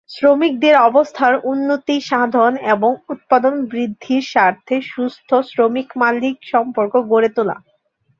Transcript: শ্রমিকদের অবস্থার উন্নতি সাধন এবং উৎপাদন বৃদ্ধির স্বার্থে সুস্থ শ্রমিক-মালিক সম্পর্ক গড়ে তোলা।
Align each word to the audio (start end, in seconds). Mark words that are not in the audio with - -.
শ্রমিকদের 0.09 0.75
অবস্থার 0.81 1.33
উন্নতি 1.43 1.95
সাধন 2.01 2.51
এবং 2.65 2.91
উৎপাদন 3.09 3.53
বৃদ্ধির 3.65 4.23
স্বার্থে 4.23 4.75
সুস্থ 4.91 5.29
শ্রমিক-মালিক 5.49 6.35
সম্পর্ক 6.51 6.93
গড়ে 7.09 7.29
তোলা। 7.29 7.57